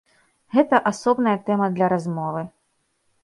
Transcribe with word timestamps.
Гэта 0.55 0.77
асобная 0.91 1.35
тэма 1.49 1.67
для 1.75 1.89
размовы. 1.95 2.41